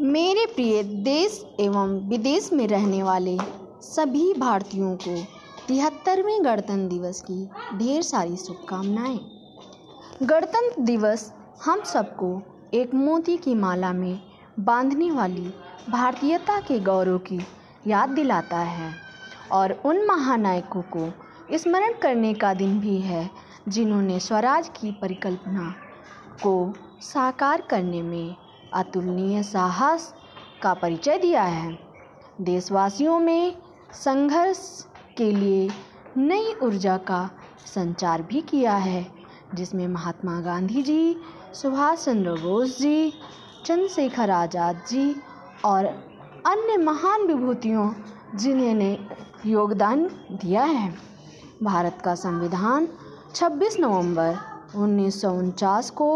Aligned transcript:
मेरे 0.00 0.44
प्रिय 0.46 0.82
देश 0.82 1.40
एवं 1.60 1.98
विदेश 2.08 2.48
में 2.52 2.66
रहने 2.68 3.02
वाले 3.02 3.36
सभी 3.82 4.34
भारतीयों 4.34 4.94
को 4.96 5.16
तिहत्तरवें 5.68 6.44
गणतंत्र 6.44 6.88
दिवस 6.88 7.20
की 7.20 7.46
ढेर 7.78 8.02
सारी 8.02 8.36
शुभकामनाएँ। 8.36 9.18
गणतंत्र 10.22 10.82
दिवस 10.82 11.32
हम 11.64 11.82
सबको 11.84 12.30
एक 12.74 12.94
मोती 12.94 13.36
की 13.36 13.54
माला 13.54 13.92
में 13.92 14.20
बांधने 14.60 15.10
वाली 15.10 15.50
भारतीयता 15.90 16.60
के 16.60 16.78
गौरव 16.80 17.18
की 17.18 17.40
याद 17.86 18.10
दिलाता 18.10 18.58
है 18.58 18.94
और 19.52 19.80
उन 19.84 20.06
महानायकों 20.06 20.82
को 20.96 21.12
स्मरण 21.58 21.92
करने 21.92 22.34
का 22.34 22.54
दिन 22.54 22.80
भी 22.80 22.98
है 23.00 23.30
जिन्होंने 23.68 24.20
स्वराज 24.20 24.68
की 24.68 24.92
परिकल्पना 24.92 25.74
को 26.42 26.72
साकार 27.02 27.60
करने 27.60 28.02
में 28.02 28.36
अतुलनीय 28.74 29.42
साहस 29.42 30.12
का 30.62 30.72
परिचय 30.74 31.18
दिया 31.18 31.42
है। 31.42 31.78
देशवासियों 32.40 33.18
में 33.18 33.54
संघर्ष 33.94 34.58
के 35.16 35.30
लिए 35.32 35.68
नई 36.16 36.54
ऊर्जा 36.62 36.96
का 36.96 37.28
संचार 37.66 38.22
भी 38.22 38.40
किया 38.40 38.74
है, 38.74 39.06
जिसमें 39.54 39.86
महात्मा 39.88 40.40
गांधी 40.40 40.82
जी 40.82 41.16
सुभाष 41.54 42.04
चंद्र 42.04 42.32
बोस 42.42 42.78
जी, 42.78 43.12
चंद्रशेखर 43.66 44.30
आज़ाद 44.30 44.82
जी 44.88 45.14
और 45.64 45.84
अन्य 46.46 46.76
महान 46.76 47.26
विभूतियों 47.26 47.90
जिन्होंने 48.34 48.98
योगदान 49.46 50.04
दिया 50.32 50.62
है। 50.62 50.92
भारत 51.62 52.02
का 52.04 52.14
संविधान 52.14 52.88
26 53.34 53.78
नवंबर 53.80 54.36
उन्नीस 54.76 55.20
सौ 55.22 55.30
उनचास 55.30 55.90
को 55.90 56.10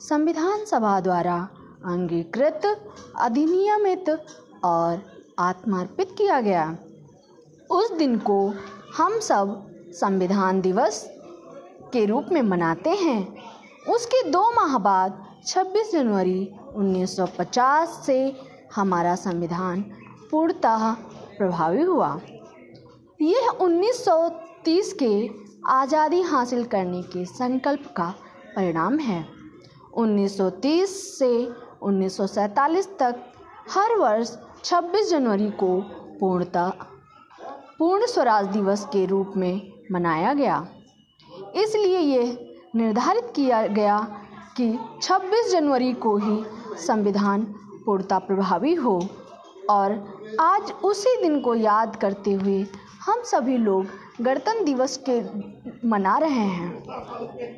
संविधान 0.00 0.64
सभा 0.64 0.98
द्वारा 1.00 1.36
अंगीकृत, 1.86 2.62
अधिनियमित 3.16 4.08
और 4.64 5.02
आत्मार्पित 5.38 6.14
किया 6.18 6.40
गया। 6.40 6.78
उस 7.70 7.92
दिन 7.92 8.18
को 8.18 8.54
हम 8.96 9.18
सब 9.18 9.70
संविधान 9.92 10.60
दिवस 10.60 11.04
के 11.92 12.04
रूप 12.04 12.26
में 12.32 12.42
मनाते 12.42 12.90
हैं। 12.90 13.36
उसके 13.88 14.30
दो 14.30 14.42
माह 14.50 14.78
बाद 14.78 15.24
26 15.46 15.92
जनवरी 15.92 16.54
1950 16.74 18.02
से 18.06 18.36
हमारा 18.74 19.14
संविधान 19.14 19.80
पूर्णतः 20.30 20.92
प्रभावी 21.38 21.82
हुआ। 21.82 22.20
यह 23.22 23.48
1930 23.60 24.92
के 24.92 25.30
आज़ादी 25.66 26.22
हासिल 26.22 26.64
करने 26.64 27.02
के 27.02 27.24
संकल्प 27.24 27.94
का 27.96 28.14
परिणाम 28.56 28.98
है। 28.98 29.24
1930 29.94 31.18
से 31.18 31.52
1947 31.82 32.86
तक 32.98 33.20
हर 33.70 33.94
वर्ष 33.94 34.36
26 34.64 35.10
जनवरी 35.10 35.50
को 35.50 35.80
पूर्णता, 36.20 36.68
पूर्ण 37.78 38.06
स्वराज 38.06 38.46
दिवस 38.46 38.84
के 38.84 39.04
रूप 39.06 39.32
में 39.36 39.72
मनाया 39.92 40.32
गया। 40.34 40.66
इसलिए 41.54 41.98
यह 41.98 42.38
निर्धारित 42.76 43.32
किया 43.36 43.66
गया 43.66 43.98
कि 44.56 44.78
26 45.02 45.50
जनवरी 45.52 45.92
को 45.92 46.16
ही 46.16 46.44
संविधान 46.86 47.42
पूर्णता 47.86 48.18
प्रभावी 48.18 48.74
हो। 48.74 49.00
और 49.70 49.92
आज 50.40 50.70
उसी 50.84 51.16
दिन 51.22 51.40
को 51.40 51.54
याद 51.54 51.96
करते 51.96 52.32
हुए 52.32 52.66
हम 53.06 53.22
सभी 53.22 53.56
लोग 53.56 53.86
गणतंत्र 54.20 54.64
दिवस 54.64 54.96
के 55.08 55.20
मना 55.88 56.16
रहे 56.18 56.46
हैं। 56.46 57.56